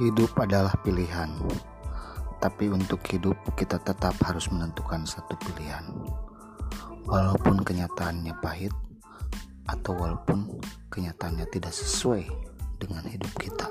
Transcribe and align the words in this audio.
Hidup 0.00 0.32
adalah 0.40 0.72
pilihan, 0.80 1.28
tapi 2.40 2.72
untuk 2.72 3.04
hidup 3.12 3.36
kita 3.52 3.76
tetap 3.76 4.16
harus 4.24 4.48
menentukan 4.48 5.04
satu 5.04 5.36
pilihan. 5.36 5.84
Walaupun 7.04 7.60
kenyataannya 7.60 8.32
pahit, 8.40 8.72
atau 9.68 9.92
walaupun 9.94 10.58
kenyataannya 10.88 11.46
tidak 11.52 11.76
sesuai 11.76 12.24
dengan 12.80 13.04
hidup 13.06 13.32
kita. 13.36 13.68